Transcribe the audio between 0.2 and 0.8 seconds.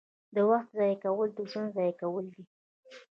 •د وخت